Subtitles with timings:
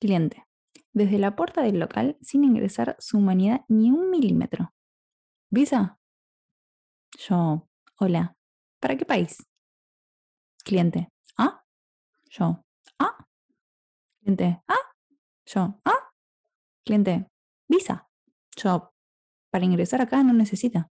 [0.00, 0.46] Cliente.
[0.92, 4.72] Desde la puerta del local sin ingresar su humanidad ni un milímetro.
[5.50, 5.98] ¿Visa?
[7.18, 7.68] Yo.
[7.96, 8.36] Hola.
[8.80, 9.38] ¿Para qué país?
[10.64, 11.10] Cliente.
[11.36, 11.64] ¿Ah?
[12.30, 12.64] Yo.
[12.98, 13.26] ¿Ah?
[14.20, 14.62] Cliente.
[14.68, 14.94] ¿Ah?
[15.46, 15.80] Yo.
[15.84, 16.12] ¿Ah?
[16.84, 17.26] Cliente.
[17.68, 18.08] Visa.
[18.56, 18.92] Yo.
[19.50, 20.90] Para ingresar acá no necesita.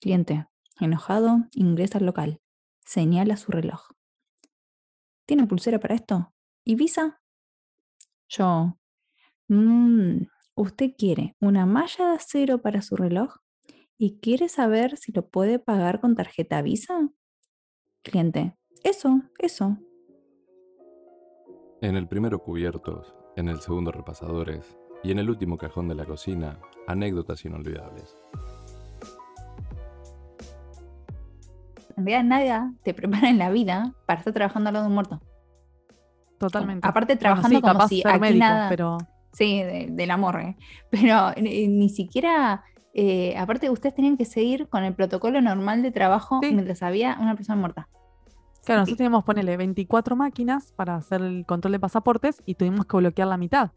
[0.00, 0.46] Cliente.
[0.80, 2.40] Enojado, ingresa al local.
[2.84, 3.90] Señala su reloj.
[5.26, 6.32] ¿Tiene pulsera para esto?
[6.64, 7.20] ¿Y visa?
[8.28, 8.78] Yo.
[9.48, 13.36] "Mm, ¿Usted quiere una malla de acero para su reloj?
[13.98, 17.10] ¿Y quiere saber si lo puede pagar con tarjeta Visa?
[18.02, 18.56] Cliente.
[18.82, 19.76] Eso, eso.
[21.82, 26.06] En el primero cubiertos, en el segundo repasadores y en el último cajón de la
[26.06, 28.16] cocina, anécdotas inolvidables.
[31.96, 34.94] En realidad nada te prepara en la vida para estar trabajando al lado de un
[34.94, 35.20] muerto.
[36.38, 36.86] Totalmente.
[36.86, 38.68] Aparte Bueno, trabajando sí, como si ser aquí médico, nada...
[38.68, 38.98] pero
[39.32, 40.56] Sí, de, de la morgue.
[40.90, 42.64] Pero eh, ni siquiera...
[42.94, 46.52] eh, aparte ustedes tenían que seguir con el protocolo normal de trabajo Sí.
[46.54, 47.88] mientras había una persona muerta.
[48.64, 52.96] claro, nosotros teníamos ponerle 24 máquinas para hacer el control de pasaportes y tuvimos que
[52.96, 53.70] bloquear la mitad.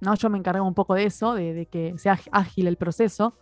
[0.00, 3.38] No, yo me encargué un poco de eso, de, de que sea ágil el proceso.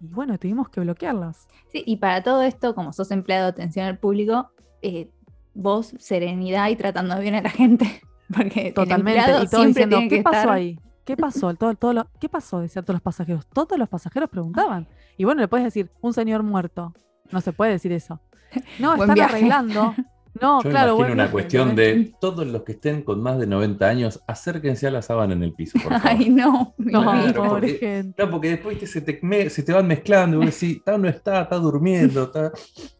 [0.00, 1.46] Y bueno, tuvimos que bloquearlas.
[1.70, 4.50] Sí, y para todo esto, como sos empleado de atención al público,
[4.80, 5.10] eh,
[5.56, 8.00] vos serenidad y tratando bien a la gente.
[8.34, 9.20] Porque Totalmente.
[9.20, 10.80] el Y todos siempre diciendo, tiene ¿qué que pasó estar- ahí?
[11.04, 11.54] ¿Qué pasó?
[11.54, 12.60] Todo, todo lo- ¿Qué pasó?
[12.60, 13.46] Decían todos los pasajeros.
[13.46, 14.88] Todos los pasajeros preguntaban.
[15.16, 16.92] Y bueno, le puedes decir, un señor muerto.
[17.30, 18.20] No se puede decir eso.
[18.78, 19.34] No, Buen están viaje.
[19.36, 19.94] arreglando.
[20.38, 23.46] No, Yo claro, imagino una viaje, cuestión de todos los que estén con más de
[23.46, 26.00] 90 años, acérquense a la sábana en el piso, por favor.
[26.04, 26.74] Ay, no.
[26.76, 27.00] No.
[27.00, 28.22] Claro, pobre porque- gente.
[28.22, 30.94] No, porque después que se te, me- se te van mezclando, y vos decís, está
[30.94, 32.52] o no está, está durmiendo, está,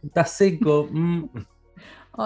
[0.03, 0.89] está seco.
[0.91, 1.25] mm.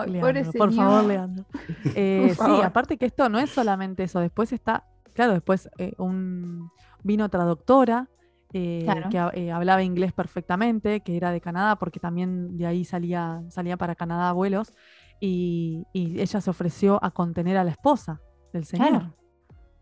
[0.06, 1.04] Leandro, por favor.
[1.04, 1.44] Leandro.
[1.94, 2.64] Eh, sí, favor.
[2.64, 4.20] aparte que esto no es solamente eso.
[4.20, 6.70] Después está, claro, después eh, un,
[7.02, 8.08] vino otra doctora
[8.52, 9.08] eh, Claro.
[9.10, 13.76] que eh, hablaba inglés perfectamente, que era de Canadá, porque también de ahí salía, salía
[13.76, 14.72] para Canadá vuelos.
[15.20, 18.20] Y, y ella se ofreció a contener a la esposa
[18.52, 18.88] del señor.
[18.88, 19.14] Claro.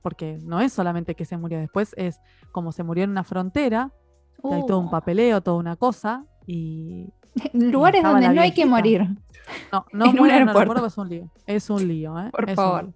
[0.02, 2.20] Porque no es solamente que se murió, después es
[2.52, 3.92] como se murió en una frontera,
[4.44, 6.24] hay todo un Uh, papeleo, toda una cosa.
[6.46, 7.12] Y,
[7.52, 9.06] Lugares donde no hay que morir.
[9.72, 10.86] no, no En un muera en el aeropuerto.
[10.86, 11.30] es un lío.
[11.46, 12.30] Es un lío, ¿eh?
[12.30, 12.92] Por Es favor.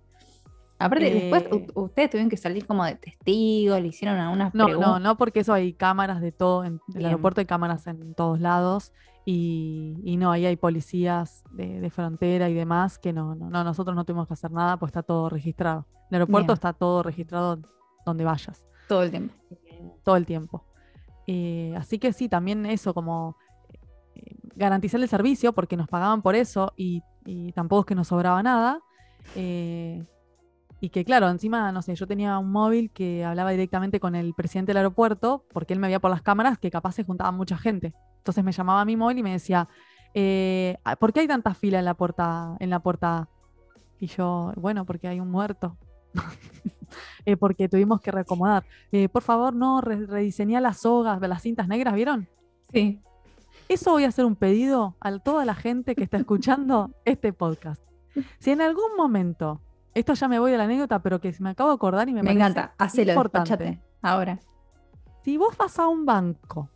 [0.79, 4.67] Aparte, después Eh, ustedes tuvieron que salir como de testigos, le hicieron algunas No, no,
[4.67, 5.01] preguntas.
[5.01, 7.07] no, porque eso hay cámaras de todo, en el Bien.
[7.07, 8.93] aeropuerto hay cámaras en todos lados
[9.25, 13.63] y, y no, ahí hay policías de, de frontera y demás que no, no, no,
[13.63, 15.87] nosotros no tuvimos que hacer nada, pues está todo registrado.
[16.11, 16.55] El aeropuerto Bien.
[16.55, 17.61] está todo registrado
[18.05, 19.35] donde vayas, todo el tiempo.
[20.03, 20.65] todo el tiempo.
[21.29, 23.37] Eh, así que sí, también eso, como
[24.55, 27.03] garantizar el servicio, porque nos pagaban por eso y,
[27.55, 28.81] tampoco es que nos sobraba nada.
[29.37, 30.05] eh,
[30.81, 34.35] y que claro, encima, no sé, yo tenía un móvil que hablaba directamente con el
[34.35, 37.57] presidente del aeropuerto, porque él me veía por las cámaras que capaz se juntaba mucha
[37.57, 37.95] gente.
[38.19, 39.69] Entonces me llamaba a mi móvil y me decía,
[40.13, 43.29] eh, ah, ¿por qué hay tanta fila en la puerta, en la puerta?
[44.01, 45.77] Y yo, bueno, porque hay un muerto.
[47.25, 48.65] Eh, porque tuvimos que reacomodar.
[49.13, 50.31] Por favor, no, re-
[50.61, 52.29] las sogas, las cintas negras, ¿vieron?
[52.73, 53.01] Sí.
[53.73, 57.83] Eso voy a hacer un pedido a toda la gente que está escuchando este podcast.
[58.39, 59.63] Si en algún momento,
[59.95, 62.21] esto ya me voy de la anécdota, pero que me acabo de acordar y me,
[62.23, 62.75] Me, parece encanta.
[62.77, 63.81] Hacelo, importante.
[64.03, 64.41] Ahora.
[65.25, 66.69] Si vos vas a un banco,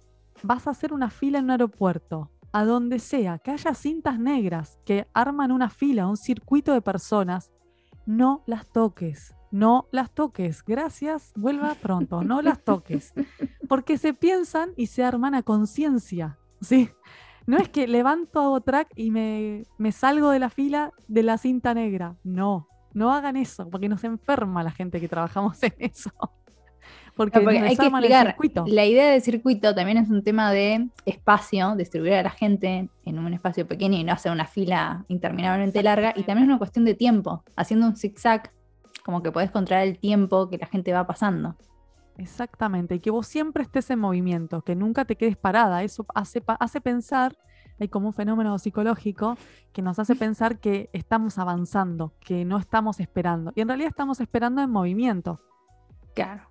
[0.42, 4.78] vas a hacer una fila en un aeropuerto, a donde sea, que haya cintas negras
[4.86, 7.52] que arman una fila, un circuito de personas,
[8.06, 9.34] no las toques.
[9.50, 10.64] No las toques.
[10.64, 12.22] Gracias, vuelva pronto.
[12.22, 13.12] No las toques.
[13.68, 16.38] Porque se piensan y se arman a conciencia.
[16.60, 16.90] ¿Sí?
[17.46, 21.38] No es que levanto, hago track y me, me salgo de la fila de la
[21.38, 22.16] cinta negra.
[22.24, 26.10] No, no hagan eso, porque nos enferma la gente que trabajamos en eso.
[27.16, 28.26] Porque, No, porque hay que el explicar.
[28.26, 28.64] circuito.
[28.66, 33.18] La idea del circuito también es un tema de espacio, distribuir a la gente en
[33.18, 36.12] un espacio pequeño y no hacer una fila interminablemente larga.
[36.14, 37.42] Y también es una cuestión de tiempo.
[37.56, 38.50] Haciendo un zigzag,
[39.04, 41.56] como que podés controlar el tiempo que la gente va pasando.
[42.18, 45.82] Exactamente, y que vos siempre estés en movimiento, que nunca te quedes parada.
[45.82, 46.40] Eso hace,
[46.80, 47.36] pensar,
[47.78, 49.36] hay como un fenómeno psicológico
[49.72, 53.52] que nos hace pensar que estamos avanzando, que no estamos esperando.
[53.54, 55.38] Y en realidad estamos esperando en movimiento.
[56.14, 56.48] Claro.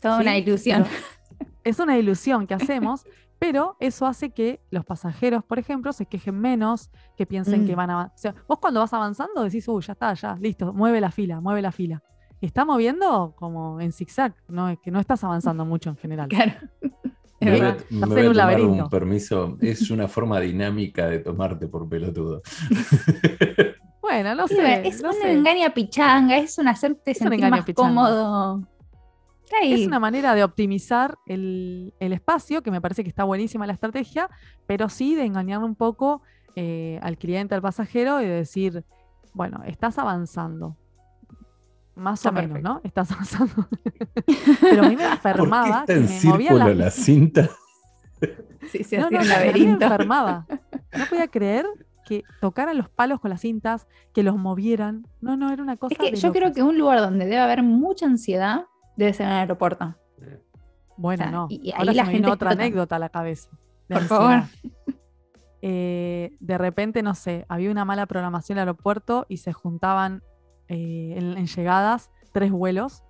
[0.00, 0.22] Toda ¿sí?
[0.22, 0.84] una ilusión.
[0.84, 3.04] Pero Es una ilusión que hacemos,
[3.38, 7.76] pero eso hace que los pasajeros, por ejemplo, se quejen menos, que piensen que Mm.
[7.76, 8.04] van a...
[8.06, 11.40] O sea, vos cuando vas avanzando decís, uy, ya está, ya, listo, mueve la fila,
[11.40, 12.02] mueve la fila.
[12.42, 16.28] Y está moviendo como en zigzag, no es que no estás avanzando mucho en general.
[16.28, 16.52] Claro.
[17.40, 18.84] Es Me voy a, me voy a un tomar laberinto.
[18.84, 19.56] un permiso.
[19.60, 22.42] Es una forma dinámica de tomarte por pelotudo.
[24.02, 24.86] Bueno, no sé.
[24.86, 25.32] es no un sé.
[25.32, 27.88] engaña pichanga, es un hacerte sentir más pichanga.
[27.88, 28.68] cómodo.
[29.62, 33.72] Es una manera de optimizar el, el espacio, que me parece que está buenísima la
[33.74, 34.28] estrategia,
[34.66, 36.22] pero sí de engañar un poco
[36.56, 38.84] eh, al cliente, al pasajero y de decir,
[39.34, 40.76] bueno, estás avanzando.
[42.02, 42.68] Más Está o menos, perfecto.
[42.74, 42.80] ¿no?
[42.84, 43.68] Estás avanzando.
[44.60, 46.90] pero a mí me ¿Por qué enfermaba está que en me movían círculo las la
[47.04, 47.48] cinta?
[48.70, 49.84] Sí, sí, No, no, mí me laberinto.
[49.84, 50.46] enfermaba.
[50.98, 51.66] No podía creer
[52.04, 55.06] que tocaran los palos con las cintas, que los movieran.
[55.22, 57.38] No, no, era una cosa Es que de yo creo que un lugar donde debe
[57.38, 58.66] haber mucha ansiedad
[58.96, 59.94] debe ser en el aeropuerto.
[60.98, 61.46] Bueno, o sea, no.
[61.48, 62.62] y- y ahí Ahora la se me gente vino otra explota.
[62.62, 63.48] anécdota a la cabeza.
[63.88, 64.42] de Por favor.
[65.62, 70.22] Eh, de repente, no sé, había una mala programación en el aeropuerto y se juntaban
[70.72, 73.02] eh, en, en llegadas tres vuelos.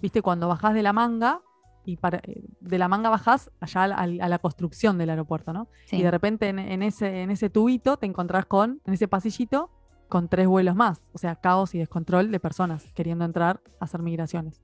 [0.00, 1.40] Viste, cuando bajás de la manga
[1.84, 5.52] y para- eh, de la manga bajás allá al- al- a, la construcción del aeropuerto,
[5.52, 5.68] ¿no?
[5.86, 5.96] Sí.
[5.96, 9.70] Y de repente en, en ese, en ese tubito te encontrás con, en ese pasillito,
[10.08, 11.02] con tres vuelos más.
[11.12, 14.62] O sea, caos y descontrol de personas queriendo entrar a hacer migraciones.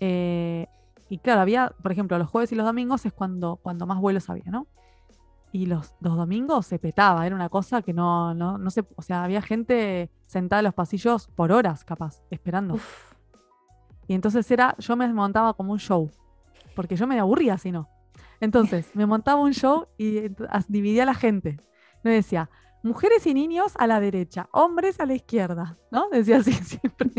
[0.00, 0.66] Eh,
[1.08, 4.30] y claro, había, por ejemplo, los jueves y los domingos es cuando, cuando más vuelos
[4.30, 4.66] había, ¿no?
[5.52, 9.02] Y los, los domingos se petaba, era una cosa que no, no, no se, o
[9.02, 12.74] sea, había gente sentada en los pasillos por horas, capaz, esperando.
[12.74, 13.14] Uf,
[14.06, 16.10] Y entonces era, yo me montaba como un show,
[16.76, 17.88] porque yo me aburría si no.
[18.40, 21.58] Entonces, me montaba un show y as- dividía a la gente.
[22.04, 22.48] Me decía,
[22.82, 26.08] mujeres y niños a la derecha, hombres a la izquierda, ¿no?
[26.10, 27.10] Decía así siempre.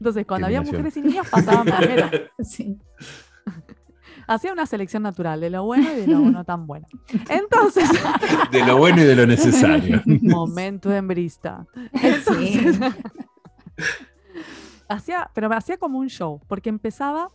[0.00, 2.10] Entonces, cuando había mujeres y niños, pasaban primero.
[2.40, 2.76] sí.
[4.28, 6.86] Hacía una selección natural de lo bueno y de lo no tan bueno.
[7.30, 7.88] Entonces,
[8.52, 10.02] De lo bueno y de lo necesario.
[10.06, 11.66] momento en brista.
[12.26, 12.60] Sí.
[14.88, 17.30] hacía, pero me hacía como un show, porque empezaba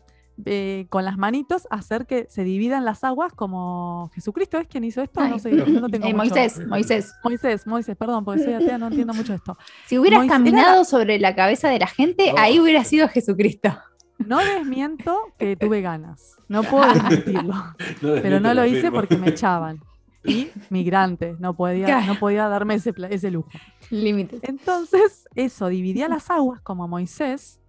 [0.45, 4.83] eh, con las manitos a hacer que se dividan las aguas como Jesucristo es quien
[4.83, 7.13] hizo esto, no sé, no tengo Eh, mucho- Moisés, Moisés.
[7.23, 9.55] Moisés, Moisés, perdón, porque soy atea, no entiendo mucho esto.
[9.85, 12.39] Si hubieras Moisés- era caminado sobre la cabeza de la gente, Oh.
[12.39, 13.77] ahí hubiera sido Jesucristo.
[14.27, 17.53] No desmiento que tuve ganas, no puedo desmentirlo,
[18.01, 19.79] pero no lo hice porque me echaban.
[20.25, 23.49] Y migrante, no podía, no podía darme ese, pla- ese lujo.
[23.89, 24.39] Límites.
[24.43, 27.59] Entonces, eso, dividía las aguas como Moisés,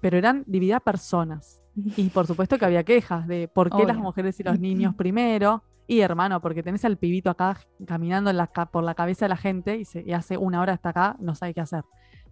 [0.00, 1.60] pero eran dividía personas.
[1.74, 5.62] Y por supuesto que había quejas de por qué las mujeres y los niños primero.
[5.88, 9.28] Y hermano, porque tenés al pibito acá caminando en la ca- por la cabeza de
[9.30, 11.84] la gente y, se- y hace una hora hasta acá, no sabe qué hacer.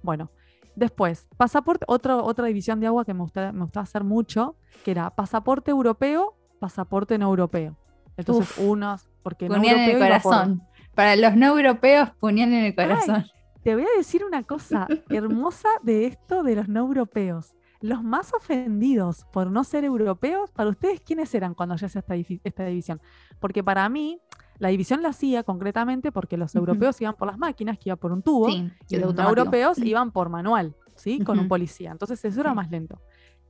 [0.03, 0.31] Bueno,
[0.77, 4.91] después, pasaporte, otro, otra división de agua que me gustaba, me gustaba hacer mucho, que
[4.91, 7.77] era pasaporte europeo, pasaporte no europeo.
[8.17, 8.69] Entonces, Uf.
[8.69, 10.63] unos, porque no Puñal en el europeo por- corazón.
[10.95, 13.25] Para los no europeos, puñal en el corazón.
[13.65, 17.55] Te voy a decir una cosa hermosa de esto de los no europeos.
[17.81, 22.15] Los más ofendidos por no ser europeos, para ustedes, ¿quiénes eran cuando ya hacía esta,
[22.45, 23.01] esta división?
[23.41, 24.21] Porque para mí,
[24.59, 28.13] la división la hacía concretamente porque los europeos iban por las máquinas, que iba por
[28.13, 29.29] un tubo, Sí, y los automático.
[29.41, 31.23] europeos iban por manual, ¿sí?
[31.25, 31.91] Con un policía.
[31.91, 32.57] Entonces eso era Sí.
[32.57, 33.01] más lento.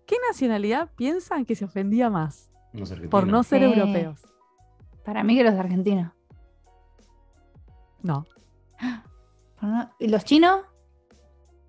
[0.07, 3.67] ¿Qué nacionalidad piensan que se ofendía más Los por no ser Sí.
[3.67, 4.27] europeos?
[5.05, 6.13] Para mí que los argentinos.
[8.03, 8.27] No,
[9.99, 10.61] ¿Y los chinos?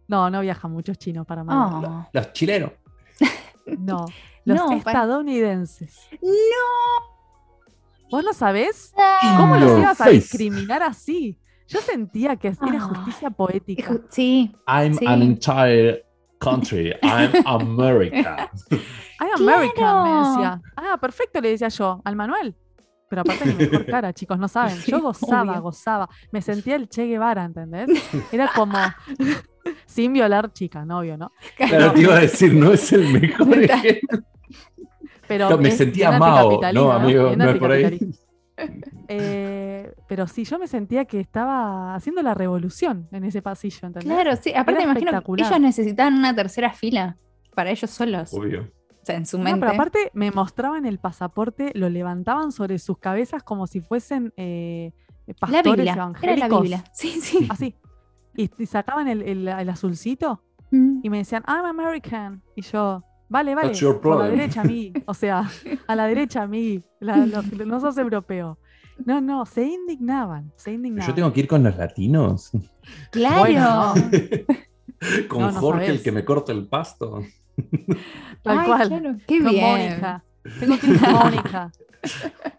[0.07, 1.85] no, no viajan muchos chinos para Miami.
[1.87, 2.07] Oh.
[2.13, 2.71] Los chilenos.
[3.77, 4.05] No,
[4.45, 6.07] los No, estadounidenses.
[6.21, 7.14] ¡No!
[8.11, 8.93] ¿Vos no sabés?
[9.37, 11.37] ¿Cómo In los ibas a discriminar así?
[11.67, 12.79] Yo sentía que era Ah.
[12.81, 13.97] justicia poética.
[14.09, 15.05] Sí, I'm Sí.
[15.07, 16.05] an entire
[16.39, 16.93] country.
[17.01, 18.51] I'm America.
[19.19, 20.61] Ay, American, me decía.
[20.75, 22.55] Ah, perfecto, le decía yo, al Manuel.
[23.09, 24.75] Pero aparte mi mejor cara, chicos, no saben.
[24.77, 25.61] Sí, yo gozaba, obvio.
[25.63, 26.09] gozaba.
[26.31, 27.89] Me sentía el Che Guevara, ¿entendés?
[28.31, 28.77] Era como
[29.85, 31.31] sin violar chicas, novio, ¿no?
[31.57, 34.19] Claro, te iba a decir, no es el mejor ejemplo.
[35.27, 37.99] Pero No, me sentía Mao, no, amigo, no es por ahí.
[39.07, 44.05] Eh, pero sí, yo me sentía que estaba haciendo la revolución en ese pasillo, ¿entendés?
[44.05, 44.51] claro, sí.
[44.53, 47.17] Aparte, Era me imagino que ellos necesitaban una tercera fila
[47.53, 48.33] para ellos solos.
[48.33, 48.61] Obvio.
[48.61, 49.59] O sea, en su No, mente.
[49.59, 54.91] pero aparte me mostraban el pasaporte, lo levantaban sobre sus cabezas como si fuesen eh,
[55.27, 56.11] la pastores Biblia.
[56.21, 56.83] Era la Biblia.
[56.93, 57.45] Sí, sí.
[57.49, 57.75] Así.
[58.35, 60.41] Y, y sacaban el, el- el azulcito
[60.71, 61.01] Mm.
[61.03, 62.41] y me decían, I'm American.
[62.55, 64.91] Y yo, vale, vale, That's your por la derecha a mí.
[65.05, 65.49] O sea,
[65.87, 66.81] a la derecha a mí.
[66.99, 68.57] La- lo- no sos europeo.
[69.05, 71.07] No, no, se indignaban, se indignaban.
[71.09, 72.51] Yo tengo que ir con los latinos.
[73.11, 73.39] Claro.
[73.41, 73.93] Bueno,
[75.27, 77.21] Con No, no Jorge, el que me corta el pasto.
[78.41, 78.87] Tal Ay, cual.
[78.87, 79.15] claro.
[79.27, 79.65] Qué Con bien.
[79.71, 80.23] Mónica.
[80.59, 81.71] Tengo que ir con Mónica.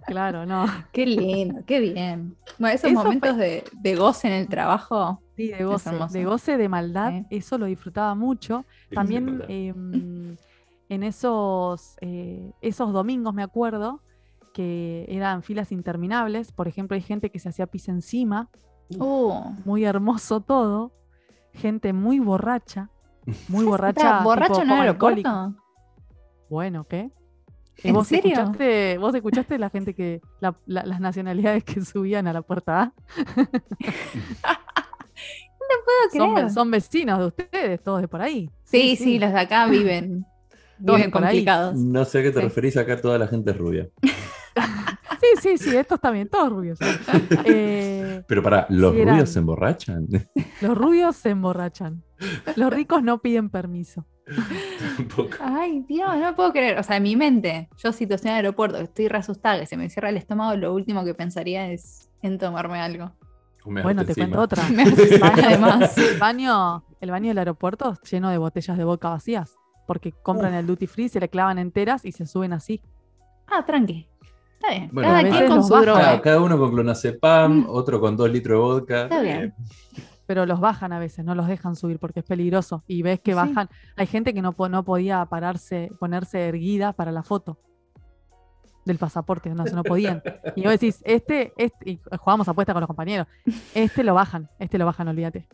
[0.07, 0.67] Claro, no.
[0.93, 2.37] Qué lindo, qué bien.
[2.59, 5.23] Bueno, esos Eso fue- momentos de, de goce en el trabajo.
[5.37, 7.27] Sí, de goce, de goce, de maldad, Sí.
[7.31, 8.65] eso lo disfrutaba mucho.
[8.91, 9.39] También
[10.89, 14.01] en esos, eh, esos domingos me acuerdo
[14.55, 16.53] que eran filas interminables.
[16.53, 18.49] Por ejemplo, hay gente que se hacía pis encima,
[18.99, 19.33] Uh,
[19.65, 20.93] muy hermoso todo.
[21.53, 22.89] gente muy borracha,
[23.49, 24.23] muy borracha.
[24.23, 25.53] ¿Borracho el alcohólica.
[26.49, 27.11] Bueno, ¿qué?
[27.83, 28.33] ¿Y ¿En vos serio?
[28.33, 32.81] escuchaste, vos escuchaste la gente que, la- la- las nacionalidades que subían a la puerta
[32.83, 32.93] A?
[35.85, 36.51] puedo Son, ve- creer.
[36.53, 38.51] son vecinos de ustedes, todos de por ahí.
[38.65, 40.25] Sí, sí, los de acá viven,
[40.85, 41.11] Todos ahí.
[41.11, 41.75] complicados.
[41.77, 42.45] No sé a qué te Sí.
[42.47, 43.89] referís acá, toda la gente es rubia.
[45.19, 46.79] Sí, sí, sí, estos también, todos rubios.
[47.45, 50.07] Eh, Pero para, ¿los Sí, rubios se emborrachan?
[50.61, 52.03] los rubios se emborrachan.
[52.55, 54.05] Los ricos no piden permiso.
[54.97, 55.37] Tampoco.
[55.41, 56.79] Ay, Dios, no puedo creer.
[56.79, 59.89] O sea, en mi mente, yo situación de aeropuerto, estoy re asustada, que se me
[59.89, 63.13] cierra el estómago, lo último que pensaría es en tomarme algo.
[63.65, 64.27] Bueno, te encima.
[64.27, 64.63] cuento otra.
[65.23, 65.97] Además.
[65.99, 69.57] El baño, el baño del aeropuerto es lleno de botellas de vodka vacías.
[69.87, 72.81] Porque compran el duty free, se le clavan enteras y se suben así.
[73.47, 74.09] Ah, tranqui.
[74.55, 74.91] Está bien.
[74.93, 75.85] Bueno, Cada a quien veces con los su bajan.
[75.87, 76.01] droga.
[76.03, 77.67] Cada, cada uno con clonazepam, Mm.
[77.69, 79.03] otro con dos litros de vodka.
[79.05, 79.55] Está bien.
[80.27, 82.83] Pero los bajan a veces, no los dejan subir porque es peligroso.
[82.89, 83.37] Y ves que Sí.
[83.37, 83.69] bajan.
[83.97, 87.59] Hay gente que no podía pararse, ponerse erguida para la foto
[88.85, 90.23] del pasaporte, no, no podían.
[90.57, 93.27] Y vos decís, este, este, y jugamos apuesta con los compañeros,
[93.75, 95.47] este lo bajan, este lo bajan, olvídate.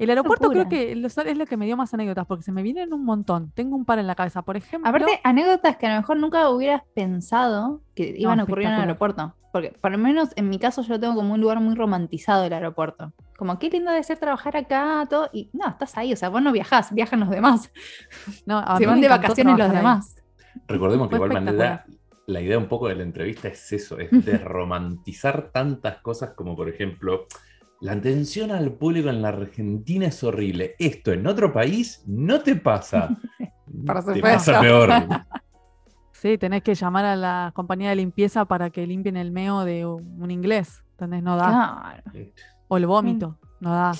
[0.00, 2.92] El aeropuerto creo que es lo que me dio más anécdotas, porque se me vienen
[2.92, 3.52] un montón.
[3.52, 4.42] Tengo un par en la cabeza.
[4.42, 8.66] Por ejemplo, Aparte, anécdotas que a lo mejor nunca hubieras pensado que iban a ocurrir
[8.66, 9.34] en el aeropuerto.
[9.52, 12.44] Porque, por lo menos en mi caso, yo lo tengo como un lugar muy romantizado
[12.44, 13.12] el aeropuerto.
[13.36, 15.28] Como, qué lindo debe ser trabajar acá, todo.
[15.32, 17.70] Y no, estás ahí, o sea, vos no viajás, viajan los demás.
[18.46, 19.76] no, a Se van de vacaciones los ahí.
[19.76, 20.16] demás.
[20.66, 21.84] Recordemos que de igual manera
[22.26, 26.56] la idea un poco de la entrevista es eso, es de romantizar tantas cosas como
[26.56, 27.26] por ejemplo,
[27.80, 30.74] la atención al público en la Argentina es horrible.
[30.78, 33.16] Esto en otro país no te pasa.
[34.14, 34.90] Te pasa peor.
[36.12, 39.86] Sí, tenés que llamar a la compañía de limpieza para que limpien el meo de
[39.86, 40.82] un inglés.
[40.92, 41.22] ¿Entendés?
[41.22, 42.02] No da.
[42.12, 42.26] Claro.
[42.68, 43.38] O el vómito.
[43.60, 43.92] No da.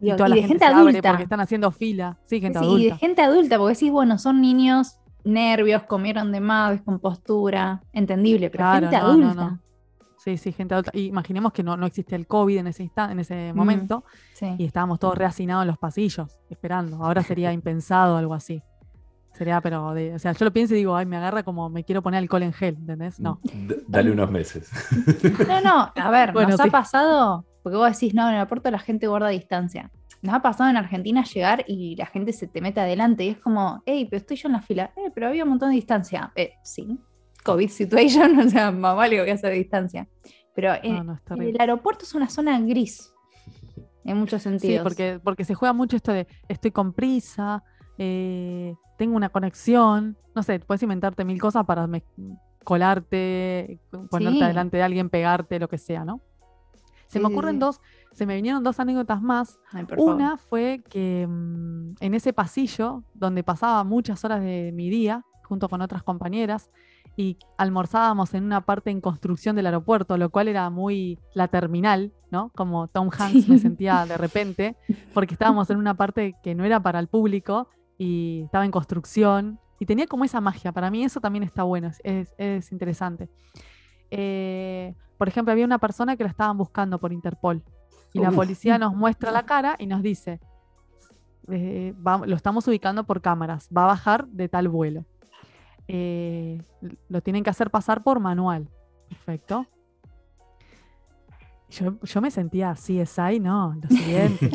[0.00, 1.08] Y, toda y la de gente, adulta.
[1.10, 2.18] porque están haciendo fila.
[2.26, 2.96] Sí, gente Sí, y de adulta.
[2.98, 8.88] gente adulta, porque decís, bueno, son niños, nervios, comieron de más, descompostura, entendible, pero Claro,
[8.90, 9.44] gente no, no, adulta.
[9.44, 9.60] no.
[10.22, 10.90] Sí, sí, gente adulta.
[10.94, 13.56] Y imaginemos que no, no existía el COVID en ese, insta- en ese Mm.
[13.56, 14.54] momento Sí.
[14.58, 17.02] y estábamos todos reacinados en los pasillos, esperando.
[17.02, 18.62] Ahora sería impensado algo así.
[19.32, 21.84] Sería, pero, de, o sea, yo lo pienso y digo, ay, me agarra como me
[21.84, 23.18] quiero poner alcohol en gel, ¿entendés?
[23.20, 23.40] No.
[23.44, 24.70] D- dale unos meses.
[25.48, 26.68] No, no, a ver, Bueno, nos sí.
[26.68, 29.90] ha pasado, porque vos decís, no, en el aeropuerto la gente guarda distancia.
[30.20, 33.38] Nos ha pasado en Argentina llegar y la gente se te mete adelante y es
[33.38, 36.30] como, hey, pero estoy yo en la fila, eh, pero había un montón de distancia.
[36.36, 36.98] Eh, sí,
[37.44, 40.08] COVID situation, o sea, vale que voy a hacer distancia.
[40.54, 41.50] Pero en, No, no, es en terrible.
[41.50, 43.12] el aeropuerto es una zona gris,
[44.04, 44.82] en muchos Sí, sentidos.
[44.82, 47.62] porque, porque se juega mucho esto de estoy con prisa,
[47.98, 51.86] eh, tengo una conexión, no sé, puedes inventarte mil cosas para
[52.64, 53.78] colarte,
[54.10, 54.42] ponerte Sí.
[54.42, 56.20] adelante de alguien, pegarte, lo que sea, ¿no?
[57.06, 57.58] Se Sí, me sí, ocurren sí.
[57.60, 57.80] dos,
[58.12, 59.58] se me vinieron dos anécdotas más.
[59.72, 60.14] Ay, por favor.
[60.14, 65.68] Una fue que mm, en ese pasillo, donde pasaba muchas horas de mi día, junto
[65.68, 66.70] con otras compañeras,
[67.20, 72.12] y almorzábamos en una parte en construcción del aeropuerto, lo cual era muy la terminal,
[72.30, 72.50] ¿no?
[72.56, 74.76] Como Tom Hanks me sentía de repente,
[75.12, 79.58] porque estábamos en una parte que no era para el público y estaba en construcción,
[79.78, 80.72] y tenía como esa magia.
[80.72, 83.28] Para mí eso también está bueno, es, es- es interesante.
[84.10, 87.62] Eh, por ejemplo, había una persona que la estaban buscando por Interpol.
[88.12, 88.34] Y la Uf.
[88.36, 90.40] policía nos muestra la cara y nos dice,
[91.48, 95.04] eh, va- lo estamos ubicando por cámaras, va a bajar de tal vuelo.
[95.92, 96.62] Eh,
[97.08, 98.68] lo tienen que hacer pasar por manual.
[99.08, 99.66] Perfecto.
[101.70, 104.50] Yo, yo me sentía CSI, no, lo siguiente.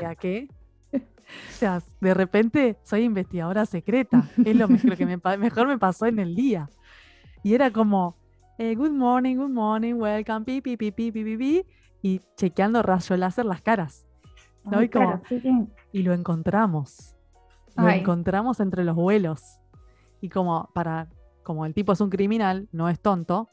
[0.00, 0.48] ¿Ya qué?
[0.92, 4.28] O sea, de repente soy investigadora secreta.
[4.44, 6.68] Es lo, me- lo que me mejor me pasó en el día.
[7.42, 8.16] Y era como,
[8.58, 11.66] eh, good morning, good morning, welcome, pi, pi, pi, pi, pi, pi, pi,
[12.02, 14.06] y chequeando rayo láser las caras.
[14.64, 14.78] ¿no?
[14.78, 15.66] Ay, Y como- claro, sí, sí.
[15.92, 17.16] y lo encontramos.
[17.76, 18.00] Lo Ay.
[18.00, 19.58] encontramos entre los vuelos.
[20.20, 21.08] Y como para,
[21.42, 23.48] como el tipo es un criminal, no es tonto,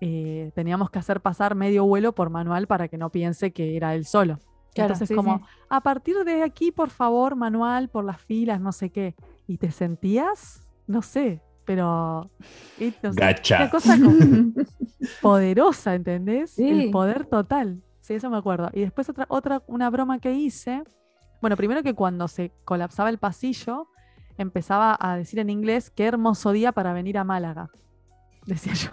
[0.00, 3.94] eh, teníamos que hacer pasar medio vuelo por manual para que no piense que era
[3.94, 4.38] él solo.
[4.74, 5.44] Claro, Entonces, sí, como, sí.
[5.70, 9.14] a partir de aquí, por favor, manual, por las filas, no sé qué.
[9.46, 10.68] ¿Y te sentías?
[10.86, 12.30] No sé, pero...
[12.78, 13.56] y, no sé, Gacha.
[13.56, 14.52] Una cosa como
[15.22, 16.50] poderosa, ¿entendés?
[16.50, 16.68] Sí.
[16.68, 17.82] El poder total.
[18.00, 18.70] Sí, eso me acuerdo.
[18.74, 20.84] Y después otra, otra, una broma que hice.
[21.40, 23.88] Bueno, primero que cuando se colapsaba el pasillo,
[24.42, 27.70] empezaba a decir en inglés, qué hermoso día para venir a Málaga.
[28.46, 28.90] Decía yo.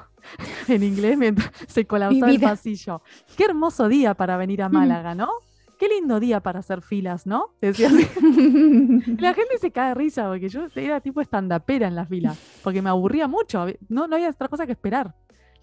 [0.67, 3.01] En inglés mientras se colapsaba el pasillo.
[3.35, 5.29] Qué hermoso día para venir a Málaga, ¿no?
[5.77, 7.55] Qué lindo día para hacer filas, ¿no?
[7.59, 8.07] Decía así.
[9.19, 12.81] La gente se cae de risa porque yo era tipo estandapera en la fila, porque
[12.81, 15.13] me aburría mucho, no, no había otra cosa que esperar.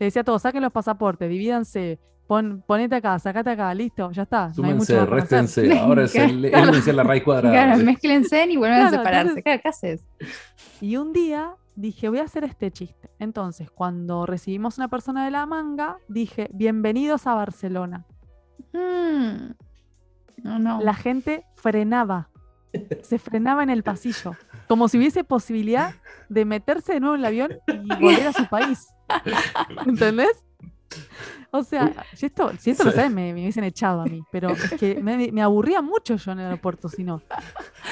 [0.01, 4.23] Le decía a todos, saquen los pasaportes, divídanse pon, ponete acá, sacate acá, listo, ya
[4.23, 4.53] está.
[4.57, 5.11] no hay mucho Súmense, hacer.
[5.11, 5.79] réstense.
[5.81, 6.73] Ahora es el, es Claro.
[6.73, 7.53] vencer la raíz cuadrada.
[7.53, 9.21] Claro, mezclense y vuelven a Claro, separarse.
[9.31, 10.07] entonces- Claro, ¿Qué haces?
[10.81, 13.11] Y un día dije, voy a hacer este chiste.
[13.19, 18.07] Entonces, cuando recibimos una persona de la manga, dije, bienvenidos a Barcelona.
[18.73, 19.53] Mm.
[20.45, 20.81] No, no.
[20.81, 22.31] La gente frenaba,
[23.03, 24.37] se frenaba en el pasillo,
[24.69, 25.95] como si hubiese posibilidad
[26.29, 28.87] de meterse de nuevo en el avión y volver a su país.
[29.87, 30.45] ¿Entendés?
[31.53, 34.51] O sea, si esto, si esto lo sabes, me, me hubiesen echado a mí, pero
[34.51, 37.23] es que me, me aburría mucho yo en el aeropuerto, si no.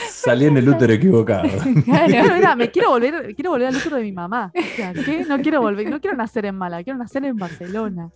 [0.09, 1.49] Salí en el útero equivocado.
[1.85, 4.53] Claro, era, me quiero volver, quiero volver al útero de mi mamá.
[4.55, 5.25] O sea, ¿qué?
[5.25, 8.11] No quiero volver, no quiero nacer en Mala, quiero nacer en Barcelona.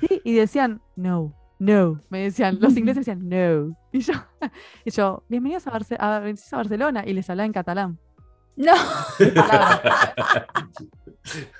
[0.00, 2.00] Sí, y decían, no, no.
[2.10, 3.76] Me decían, los ingleses decían, no.
[3.92, 4.14] Y yo,
[4.84, 7.04] y yo bienvenidos a, Barce- a, bienvenidos a Barcelona.
[7.06, 7.98] Y les hablaba en catalán.
[8.56, 8.72] No.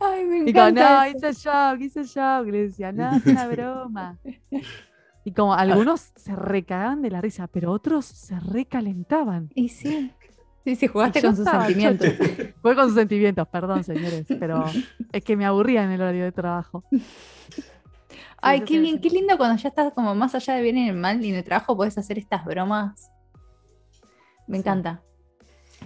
[0.00, 1.06] Ay, me Y como, encanta.
[1.06, 2.02] no, it's a
[2.40, 2.48] joke.
[2.48, 4.18] Y le decía, no, es una broma.
[5.24, 9.50] Y como algunos se recagaban de la risa, pero otros se recalentaban.
[9.54, 10.10] Y sí.
[10.64, 12.08] Sí, sí, jugaste Y con sus estaba sentimientos.
[12.60, 14.64] Fue con sus sentimientos, perdón, señores, pero
[15.12, 16.84] es que me aburría en el horario de trabajo.
[18.40, 20.88] Ay, Sí, qué bien, qué lindo cuando ya estás como más allá de bien y
[20.88, 23.10] el mal y en el trabajo puedes hacer estas bromas.
[24.46, 24.60] Me Sí.
[24.60, 25.02] encanta.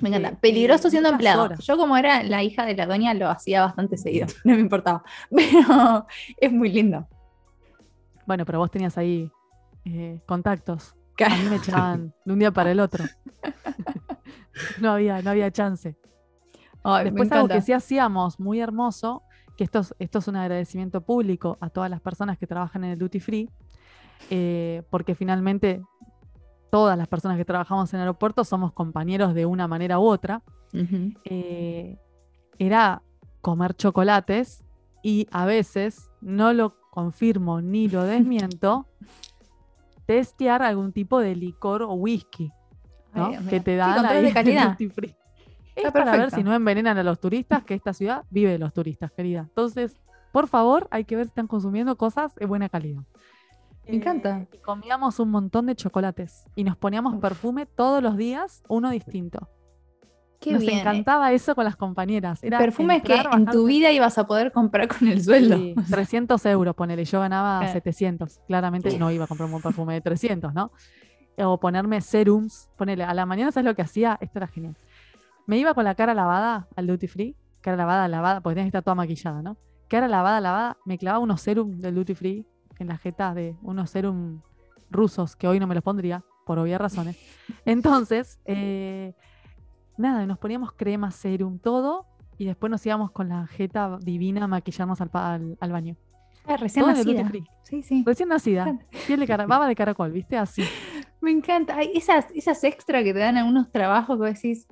[0.01, 0.39] Me encanta.
[0.39, 1.55] Peligroso siendo empleado.
[1.59, 4.27] Yo como era la hija de la doña lo hacía bastante seguido.
[4.45, 5.03] No me importaba.
[5.31, 7.07] Pero es muy lindo.
[8.27, 9.31] Bueno, pero vos tenías ahí
[9.85, 10.97] eh, contactos.
[11.25, 13.05] A mí me echaban de un día para el otro.
[14.81, 15.99] No había, no había chance.
[16.83, 19.23] Ay, Después algo que sí hacíamos muy hermoso,
[19.57, 22.93] que esto es, esto es un agradecimiento público a todas las personas que trabajan en
[22.93, 23.51] el Duty Free,
[24.31, 25.83] eh, porque finalmente
[26.71, 30.43] todas las personas que trabajamos en el aeropuerto somos compañeros de una manera u otra.
[30.73, 31.13] Ujú.
[31.25, 31.97] eh,
[32.59, 33.03] era
[33.41, 34.65] comer chocolates
[35.03, 38.87] y a veces, no lo confirmo ni lo desmiento,
[40.07, 42.53] testear algún tipo de licor o whisky
[43.13, 43.29] Ay, ¿no?
[43.31, 44.79] Dios que te Sí, dan control ahí de en calidad.
[44.81, 48.59] Está Es para ver si no envenenan a los turistas, que esta ciudad vive de
[48.59, 49.41] los turistas, querida.
[49.49, 49.95] Entonces,
[50.33, 53.03] por favor, hay que ver si están consumiendo cosas de buena calidad.
[53.89, 54.39] Me encanta.
[54.41, 57.21] Eh, y comíamos un montón de chocolates y nos poníamos Uf.
[57.21, 59.49] perfume todos los días, uno distinto.
[60.41, 60.77] Qué nos bien.
[60.77, 60.81] eh.
[60.81, 62.43] encantaba eso con las compañeras.
[62.45, 65.57] Era Perfumes que en tu vida ibas a poder comprar con el sueldo.
[65.57, 67.05] Sí, 300 euros, ponele.
[67.05, 67.73] Yo ganaba Claro.
[67.73, 68.41] 700.
[68.47, 70.71] Claramente no iba a comprar un perfume de 300, ¿no?
[71.39, 72.71] O ponerme serums.
[72.77, 74.19] Ponele, a la mañana, ¿sabes lo que hacía?
[74.21, 74.77] Esto era genial.
[75.47, 77.35] Me iba con la cara lavada al duty free.
[77.63, 79.57] Cara lavada, lavada, porque tenés que estar toda maquillada, ¿no?
[79.89, 80.77] Cara lavada, lavada.
[80.85, 82.47] Me clavaba unos serums del duty free
[82.79, 84.41] en la jeta de unos serum
[84.91, 87.19] rusos que hoy no me los pondría, por obvias razones.
[87.65, 89.15] Entonces, eh,
[89.97, 92.07] nada, nos poníamos crema, serum, todo.
[92.39, 95.97] Y después nos íbamos con la jeta divina a maquillarnos al, pa- al- al baño.
[96.47, 97.33] Ah, recién Todo nacida.
[97.63, 98.03] Sí, sí.
[98.07, 100.37] Recién nacida, piel de cara, baba de caracol, ¿viste?
[100.37, 100.63] Así.
[101.21, 101.77] Me encanta.
[101.77, 104.69] Ay, esas, esas extra que te dan algunos trabajos que decís,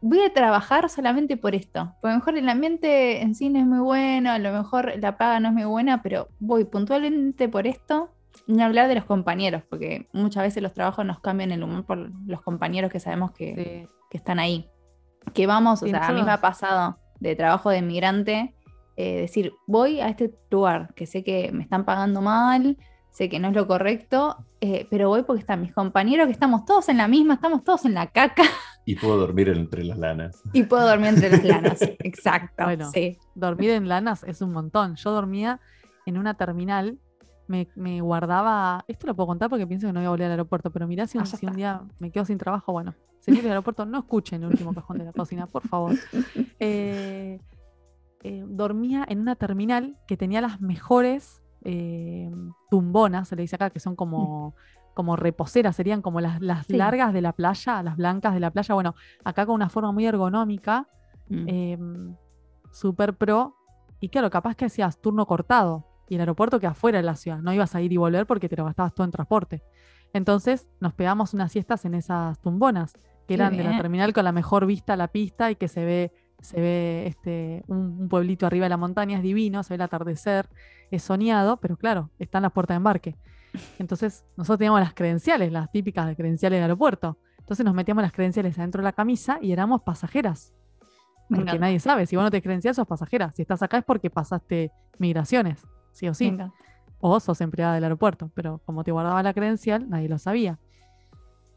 [0.00, 1.94] voy a trabajar solamente por esto.
[2.00, 4.92] Porque a lo mejor el ambiente en sí no es muy bueno, a lo mejor
[4.98, 8.10] la paga no es muy buena, pero voy puntualmente por esto.
[8.46, 12.10] Ni hablar de los compañeros, porque muchas veces los trabajos nos cambian el humor por
[12.26, 13.94] los compañeros que sabemos que, Sí.
[14.10, 14.68] que están ahí.
[15.34, 18.54] Que vamos, o sea, a mí me ha pasado de trabajo de migrante,
[18.96, 22.78] eh, decir, voy a este lugar, que sé que me están pagando mal,
[23.10, 26.64] sé que no es lo correcto, eh, pero voy porque están mis compañeros, que estamos
[26.64, 28.44] todos en la misma, estamos todos en la caca
[28.90, 30.42] Y puedo dormir entre las lanas.
[30.54, 31.78] y puedo dormir entre las lanas.
[31.98, 32.90] Exacto, Bueno.
[32.90, 33.18] sí.
[33.34, 34.96] Dormir en lanas es un montón.
[34.96, 35.60] Yo dormía
[36.06, 36.98] en una terminal,
[37.48, 38.84] me, me guardaba.
[38.88, 41.06] Esto lo puedo contar porque pienso que no voy a volver al aeropuerto, pero mirá
[41.06, 42.94] si un, Ah, si un día me quedo sin trabajo, bueno.
[43.20, 45.92] Señores del aeropuerto, no escuchen el último cajón de la cocina, por favor.
[46.60, 47.38] Eh,
[48.24, 52.30] eh, dormía en una terminal que tenía las mejores eh,
[52.70, 54.54] tumbonas, se le dice acá, que son como,
[54.98, 56.76] como reposeras, serían como las, las Sí.
[56.76, 58.74] largas de la playa, las blancas de la playa.
[58.74, 60.88] Bueno, acá con una forma muy ergonómica,
[61.28, 61.44] Mm.
[61.46, 62.16] em,
[62.72, 63.54] super pro.
[64.00, 67.38] Y claro, capaz que hacías turno cortado y el aeropuerto que afuera de la ciudad.
[67.38, 69.62] No ibas a ir y volver porque te lo gastabas todo en transporte.
[70.12, 74.24] Entonces nos pegamos unas siestas en esas tumbonas, que Qué eran de la terminal con
[74.24, 78.08] la mejor vista a la pista y que se ve, se ve este, un, un
[78.08, 80.48] pueblito arriba de la montaña, es divino, se ve el atardecer,
[80.90, 83.16] es soñado, pero claro, están las puertas de embarque.
[83.78, 87.18] Entonces nosotros teníamos las credenciales, las típicas de credenciales del aeropuerto.
[87.38, 90.52] Entonces nos metíamos las credenciales adentro de la camisa y éramos pasajeras.
[91.28, 93.32] Me Porque encanta, nadie sabe, si vos no te credencias sos pasajera.
[93.32, 96.36] Si estás acá es porque pasaste migraciones, sí o sí.
[97.00, 100.58] O sos empleada del aeropuerto, pero como te guardaba la credencial, nadie lo sabía.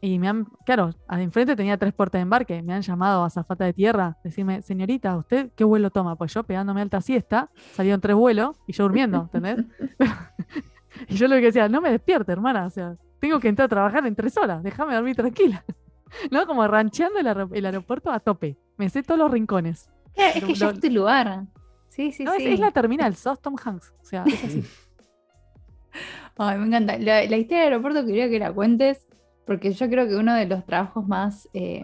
[0.04, 2.60] Y me han, claro, al enfrente tenía tres puertas de embarque.
[2.60, 6.16] Me han llamado a zafata de tierra, decirme, señorita, ¿usted qué vuelo toma?
[6.16, 9.64] Pues yo pegándome alta siesta, salieron tres vuelos y yo durmiendo, ¿entendés?
[11.08, 13.68] y yo lo que decía, no me despierte, hermana, o sea, tengo que entrar a
[13.68, 15.64] trabajar en tres horas, déjame dormir tranquila.
[16.30, 16.46] ¿No?
[16.46, 18.58] Como rancheando el, aer- el aeropuerto a tope.
[18.76, 19.88] Me sé todos los rincones.
[20.14, 21.44] Eh, Es que Lo- ya lo- es tu lugar.
[21.88, 22.48] Sí, sí, No, es, sí.
[22.52, 23.94] es la terminal, sos Tom Hanks.
[24.00, 24.64] O sea, es así.
[26.38, 26.98] Ay, me encanta.
[26.98, 29.06] La, la historia del aeropuerto quería que la cuentes,
[29.46, 31.82] porque yo creo que uno de los trabajos más, eh,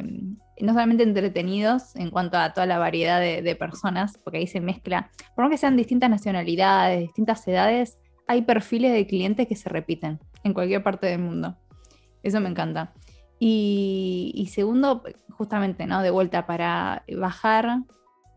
[0.61, 4.61] no solamente entretenidos en cuanto a toda la variedad de, de personas, porque ahí se
[4.61, 9.69] mezcla, por más que sean distintas nacionalidades, distintas edades, hay perfiles de clientes que se
[9.69, 11.57] repiten en cualquier parte del mundo.
[12.23, 12.93] Eso me encanta.
[13.41, 16.03] Y, segundo, justamente, ¿no?
[16.03, 17.83] De vuelta para bajar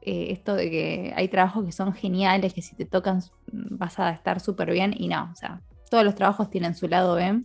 [0.01, 3.17] eh, esto de que hay trabajos que son geniales, que si te tocan
[3.51, 6.87] mm, vas a estar súper bien y no, o sea, todos los trabajos tienen su
[6.87, 7.43] lado B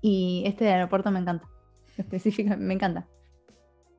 [0.00, 1.48] y este de aeropuerto me encanta,
[1.96, 3.06] específicamente me encanta.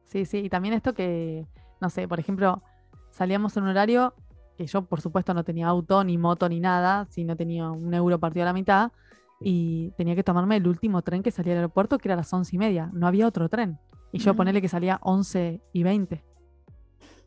[0.06, 1.46] Sí, sí, y también esto que,
[1.80, 2.64] no sé, por ejemplo,
[3.12, 4.14] salíamos en un horario
[4.58, 7.94] que yo, por supuesto, no tenía auto, ni moto, ni nada, si no tenía un
[7.94, 8.92] euro partido a la mitad,
[9.40, 12.32] y tenía que tomarme el último tren que salía al aeropuerto, que era a las
[12.34, 13.80] once y media, no había otro tren,
[14.12, 14.38] y yo Mm.
[14.38, 16.24] ponerle que salía 11 y 20.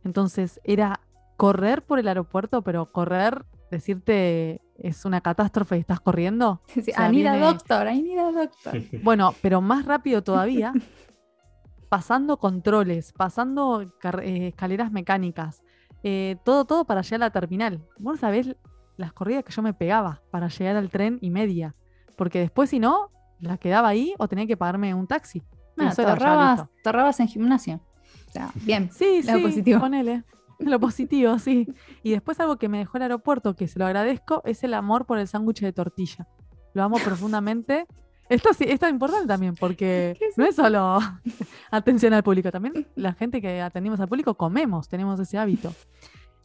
[0.05, 1.01] Entonces era
[1.37, 6.61] correr por el aeropuerto, pero correr, decirte, es una catástrofe y estás corriendo.
[6.69, 8.75] Sí, O sea, I need a viene- doctor, I need a doctor.
[9.03, 10.73] Bueno, pero más rápido todavía,
[11.89, 15.63] pasando controles, pasando eh, escaleras mecánicas,
[16.05, 17.83] eh, todo, todo para llegar a la terminal.
[17.99, 18.55] Vos sabés
[18.97, 21.75] las corridas que yo me pegaba para llegar al tren y media,
[22.17, 25.43] porque después si no, la quedaba ahí o tenía que pagarme un taxi.
[25.79, 27.81] Ah, eso te, ahorrabas, te ahorrabas en gimnasio.
[28.29, 28.91] O sea, bien.
[28.93, 29.81] Sí, Lado sí, positivo.
[29.81, 30.25] ponele.
[30.59, 31.67] Lo positivo, sí.
[32.03, 35.07] Y después algo que me dejó el aeropuerto, que se lo agradezco, es el amor
[35.07, 36.29] por el sándwich de tortilla.
[36.75, 37.87] Lo amo profundamente.
[38.29, 40.99] Esto sí, esto es importante también, porque ¿Qué es no es solo
[41.71, 45.75] atención al público, también la gente que atendimos al público comemos, tenemos ese hábito.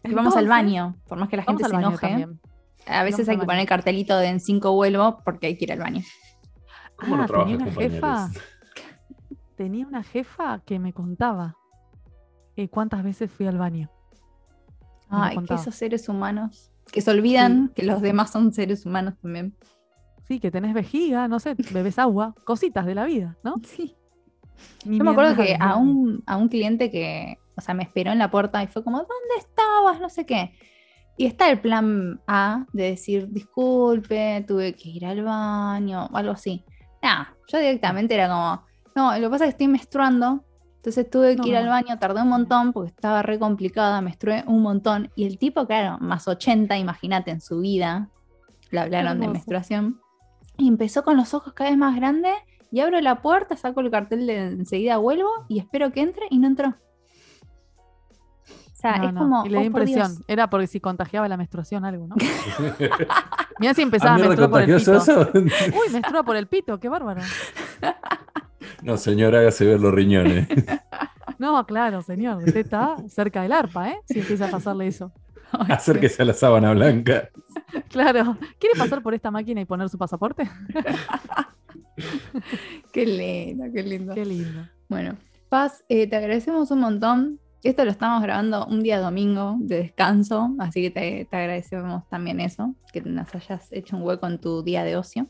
[0.03, 2.07] Y vamos al Entonces, baño, por más que la gente se enoje.
[2.07, 2.39] también.
[2.87, 5.73] A veces Vamos hay que poner cartelito de en 5 vuelvo porque hay que ir
[5.73, 6.01] al baño.
[6.95, 8.29] ¿Cómo no Ah, trabajas tenía una jefa,
[9.55, 11.57] tenía una jefa que me contaba
[12.55, 13.89] eh, cuántas veces fui al baño.
[15.09, 19.55] Ay, que esos seres humanos que se olvidan que los demás son seres humanos también.
[20.29, 23.55] Sí, que tenés vejiga, no sé, bebes agua, cositas de la vida, ¿no?
[23.63, 23.95] Sí.
[24.83, 28.19] Yo me acuerdo que a un, a un cliente que, o sea, me esperó en
[28.19, 29.99] la puerta y fue como, ¿dónde estabas?
[30.01, 30.53] No sé qué.
[31.17, 36.33] Y está el plan A de decir, disculpe, tuve que ir al baño, o algo
[36.33, 36.63] así.
[37.01, 38.63] Nah, yo directamente era como,
[38.95, 40.43] no, lo que pasa es que estoy menstruando,
[40.75, 44.43] entonces tuve No, que ir al baño, tardé un montón porque estaba re complicada, menstrué
[44.45, 45.09] un montón.
[45.15, 48.09] Y el tipo, claro, más 80, imagínate, en su vida,
[48.69, 49.99] le hablaron de menstruación.
[50.59, 52.33] Y empezó con los ojos cada vez más grandes
[52.71, 56.37] y abro la puerta, saco el cartel de enseguida vuelvo y espero que entre y
[56.37, 56.67] no entró.
[56.67, 56.75] O
[58.81, 59.45] sea, No, es no, como.
[59.45, 60.11] Y le di oh, impresión.
[60.27, 62.15] Era porque si contagiaba la menstruación algo, ¿no?
[63.59, 64.97] Mira si empezaba a menstruar por el pito.
[64.97, 65.27] eso.
[65.33, 67.21] Uy, menstrua por el pito, qué bárbaro.
[68.81, 70.47] No, señor, hágase ver los riñones.
[71.37, 72.39] No, claro, señor.
[72.39, 73.99] Usted está cerca del arpa, ¿eh?
[74.05, 75.13] Si empieza a pasarle eso.
[75.59, 77.29] Ay, Acérquese a la sábana blanca.
[77.89, 78.37] Claro.
[78.59, 80.49] ¿Quiere pasar por esta máquina y poner su pasaporte?
[82.91, 84.15] Qué lindo, qué lindo.
[84.15, 84.67] Qué lindo.
[84.87, 85.17] Bueno,
[85.49, 87.39] Paz, eh, te agradecemos un montón.
[87.61, 92.39] Esto lo estamos grabando un día domingo de descanso, así que te, te agradecemos también
[92.39, 95.27] eso, que nos hayas hecho un hueco en tu día de ocio.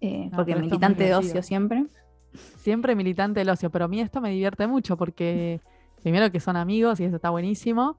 [0.00, 1.86] Eh, No, porque militante de ocio siempre.
[2.58, 5.60] Siempre militante del ocio, pero a mí esto me divierte mucho porque
[6.02, 7.96] primero que son amigos y eso está buenísimo.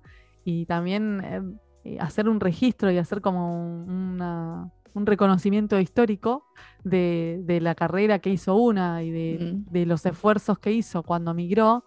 [0.52, 1.04] Y también
[1.84, 6.44] eh, hacer un registro y hacer como un, una- un reconocimiento histórico
[6.84, 9.72] de, de la carrera que hizo una y de, Mm.
[9.72, 11.84] de los esfuerzos que hizo cuando migró.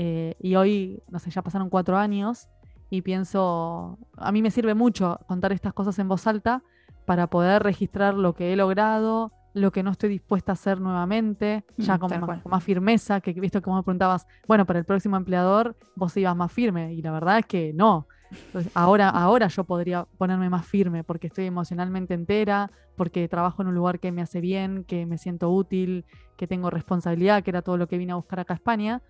[0.00, 2.48] eh, y hoy, no sé, ya pasaron cuatro años
[2.88, 6.62] y pienso, a mí me sirve mucho contar estas cosas en voz alta
[7.04, 11.64] para poder registrar lo que he logrado, lo que no estoy dispuesta a hacer nuevamente,
[11.76, 14.66] ya Mm, con tal más, con más firmeza, que visto que vos me preguntabas, bueno,
[14.66, 18.06] para el próximo empleador vos ibas más firme, y la verdad es que no.
[18.30, 23.68] Entonces, ahora, ahora yo podría ponerme más firme porque estoy emocionalmente entera, porque trabajo en
[23.68, 26.04] un lugar que me hace bien, que me siento útil,
[26.36, 29.02] que tengo responsabilidad, que era todo lo que vine a buscar acá a España.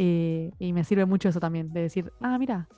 [0.00, 2.68] eh, y me sirve mucho eso también, de decir, ah, mira,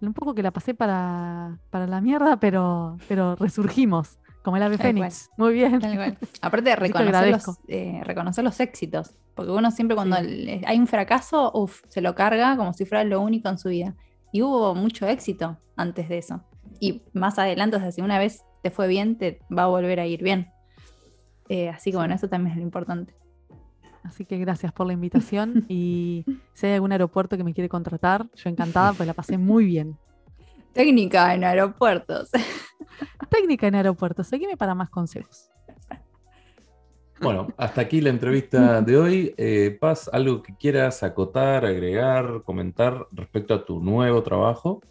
[0.00, 4.76] un poco que la pasé para, para la mierda, pero, pero resurgimos, como el ave
[4.76, 5.30] Tal fénix.
[5.36, 5.80] Muy bien.
[5.80, 6.18] Tal cual.
[6.42, 10.60] Aparte de reconocer los, eh, reconocer los éxitos, porque uno siempre cuando Sí.
[10.66, 13.94] hay un fracaso, uf, se lo carga como si fuera lo único en su vida.
[14.32, 16.42] Y hubo mucho éxito antes de eso.
[16.78, 19.98] Y más adelante, o sea, si una vez te fue bien, te va a volver
[19.98, 20.48] a ir bien.
[21.48, 23.14] Eh, así que bueno, eso también es lo importante.
[24.02, 28.26] Así que gracias por la invitación y si hay algún aeropuerto que me quiere contratar,
[28.34, 29.96] yo encantada, pues la pasé muy bien.
[30.74, 32.30] Técnica en aeropuertos.
[33.28, 35.50] Técnica en aeropuertos, seguime para más consejos.
[37.20, 39.34] Bueno, hasta aquí la entrevista de hoy.
[39.36, 44.82] Eh, Paz, algo que quieras acotar, agregar, comentar respecto a tu nuevo trabajo.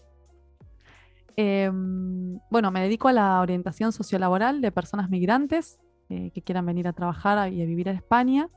[1.36, 5.80] Em, bueno, me dedico a la orientación sociolaboral de personas migrantes
[6.10, 8.50] eh, que quieran venir a trabajar y a vivir en España.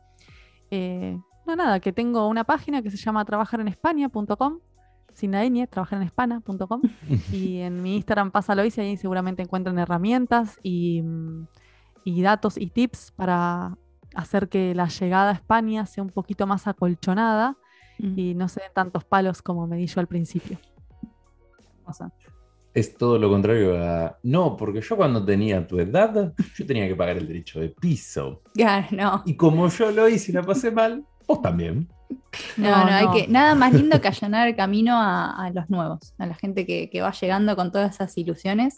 [0.70, 4.60] Eh, no, nada, que tengo una página que se llama trabajarenespaña.com,
[5.16, 6.82] sin la ñ, trabajarenespaña.com.
[7.32, 11.48] y en mi Instagram pásalo y ahí seguramente encuentran herramientas y, mm,
[12.04, 13.76] y datos y tips para
[14.14, 17.56] hacer que la llegada a España sea un poquito más acolchonada
[17.98, 18.18] Mm.
[18.18, 20.58] y no se den tantos palos como me di yo al principio.
[21.78, 22.12] Hermoso.
[22.74, 24.18] Es todo lo contrario a.
[24.22, 28.42] No, porque yo cuando tenía tu edad, yo tenía que pagar el derecho de piso.
[28.54, 29.22] Ya, no.
[29.24, 31.88] Y como yo lo hice y la pasé mal, vos también.
[32.56, 33.28] No, no, hay que.
[33.28, 36.88] Nada más lindo que allanar el camino a, a los nuevos, a la gente que,
[36.90, 38.76] que va llegando con todas esas ilusiones,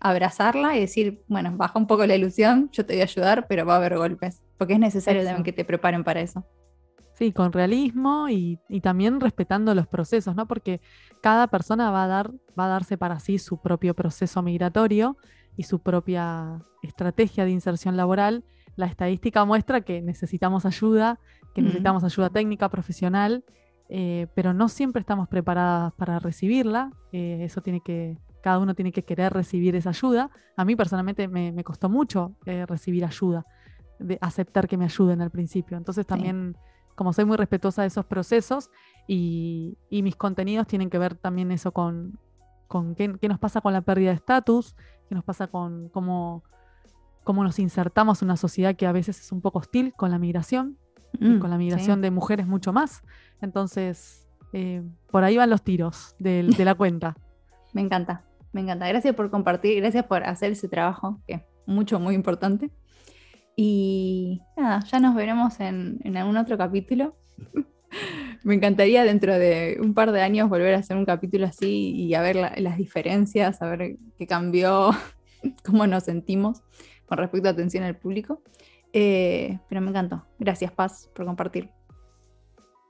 [0.00, 3.64] abrazarla y decir, bueno, baja un poco la ilusión, yo te voy a ayudar, pero
[3.64, 4.42] va a haber golpes.
[4.58, 5.28] Porque es necesario Eso.
[5.28, 6.44] también que te preparen para eso.
[7.14, 10.48] Sí, con realismo y, y también respetando los procesos, ¿no?
[10.48, 10.80] Porque
[11.20, 15.16] cada persona va a, dar, va a darse para sí su propio proceso migratorio
[15.56, 18.44] y su propia estrategia de inserción laboral.
[18.76, 21.18] La estadística muestra que necesitamos ayuda,
[21.54, 23.44] que necesitamos ayuda técnica, profesional,
[23.88, 26.90] eh, pero no siempre estamos preparadas para recibirla.
[27.12, 30.30] eh, eso tiene que, cada uno tiene que querer recibir esa ayuda.
[30.56, 33.44] A mí personalmente me, me costó mucho eh, recibir ayuda,
[33.98, 35.76] de aceptar que me ayuden al principio.
[35.76, 36.56] Entonces también
[36.94, 38.70] como soy muy respetuosa de esos procesos
[39.06, 42.18] y, y mis contenidos tienen que ver también eso con,
[42.68, 44.74] con qué, qué nos pasa con la pérdida de estatus,
[45.08, 46.44] qué nos pasa con cómo,
[47.24, 50.18] cómo nos insertamos en una sociedad que a veces es un poco hostil con la
[50.18, 50.78] migración,
[51.20, 51.64] y Mm, con la sí.
[51.64, 53.02] migración de mujeres mucho más.
[53.40, 57.14] Entonces, eh, por ahí van los tiros de la cuenta.
[57.74, 58.86] Me encanta, me encanta.
[58.88, 62.70] Gracias por compartir, gracias por hacer ese trabajo, que es mucho, muy importante.
[63.56, 67.16] Y nada, ya nos veremos en, en algún otro capítulo.
[68.44, 72.14] Me encantaría dentro de un par de años volver a hacer un capítulo así y
[72.14, 74.90] a ver la- las diferencias, a ver qué cambió,
[75.64, 76.62] cómo nos sentimos
[77.12, 78.40] con respecto a atención al público.
[78.94, 80.24] Eh, pero me encantó.
[80.38, 81.68] Gracias, Paz, por compartir.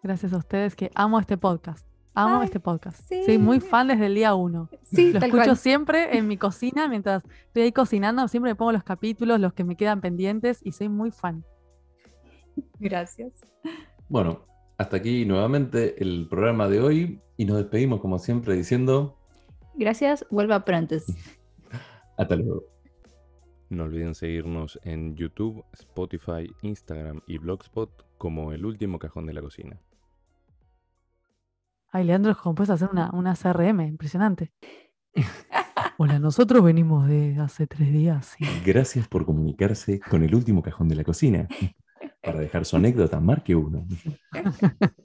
[0.01, 1.85] Gracias a ustedes que amo este podcast.
[2.15, 3.03] Amo Ay, este podcast.
[3.09, 3.25] sí.
[3.25, 4.69] Soy muy fan desde el día uno.
[4.85, 5.57] Sí, Lo escucho cual.
[5.57, 8.29] siempre en mi cocina mientras estoy ahí cocinando.
[8.29, 11.45] Siempre me pongo los capítulos, los que me quedan pendientes y soy muy fan.
[12.79, 13.33] Gracias.
[14.09, 14.47] Bueno,
[14.79, 19.19] hasta aquí nuevamente el programa de hoy y nos despedimos como siempre diciendo
[19.75, 20.95] Gracias, vuelva pronto.
[22.17, 22.72] hasta luego.
[23.73, 29.41] No olviden seguirnos en YouTube, Spotify, Instagram y Blogspot como El Último Cajón de la
[29.41, 29.81] Cocina.
[31.91, 33.81] Ay, Leandro, ¿cómo puedes hacer una, una CRM?
[33.87, 34.53] Impresionante.
[35.97, 38.37] Hola, nosotros venimos de hace tres días.
[38.39, 41.49] y- Gracias por comunicarse con el último cajón de la cocina.
[42.23, 43.87] Para dejar su anécdota, marque uno.